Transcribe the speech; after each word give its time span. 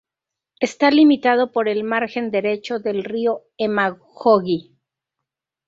Está 0.59 0.89
limitado 0.89 1.51
por 1.51 1.69
el 1.69 1.83
margen 1.83 2.31
derecho 2.31 2.79
del 2.79 3.03
río 3.03 3.43
Emajõgi. 3.59 4.75